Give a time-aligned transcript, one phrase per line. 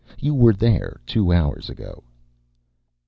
[0.17, 2.03] You were there, two hours ago."